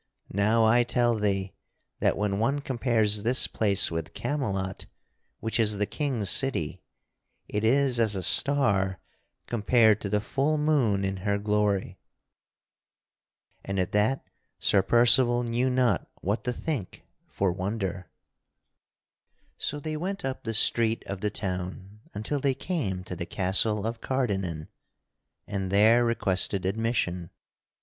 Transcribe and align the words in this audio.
Now 0.33 0.65
I 0.65 0.81
tell 0.83 1.13
thee 1.13 1.53
that 1.99 2.17
when 2.17 2.39
one 2.39 2.57
compares 2.57 3.21
this 3.21 3.45
place 3.45 3.91
with 3.91 4.15
Camelot 4.15 4.87
(which 5.41 5.59
is 5.59 5.77
the 5.77 5.85
King's 5.85 6.27
city) 6.31 6.81
it 7.47 7.63
is 7.63 7.99
as 7.99 8.15
a 8.15 8.23
star 8.23 8.97
compared 9.45 10.01
to 10.01 10.09
the 10.09 10.19
full 10.19 10.57
moon 10.57 11.05
in 11.05 11.17
her 11.17 11.37
glory." 11.37 11.99
And 13.63 13.77
at 13.79 13.91
that 13.91 14.25
Sir 14.57 14.81
Percival 14.81 15.43
knew 15.43 15.69
not 15.69 16.09
what 16.21 16.45
to 16.45 16.51
think 16.51 17.05
for 17.27 17.51
wonder. 17.51 18.09
So 19.55 19.79
they 19.79 19.97
went 19.97 20.25
up 20.25 20.43
the 20.43 20.55
street 20.55 21.03
of 21.05 21.21
the 21.21 21.29
town 21.29 21.99
until 22.15 22.39
they 22.39 22.55
came 22.55 23.03
to 23.03 23.15
the 23.15 23.27
castle 23.27 23.85
of 23.85 24.01
Cardennan 24.01 24.67
and 25.45 25.69
there 25.71 26.03
requested 26.03 26.65
admission. 26.65 27.29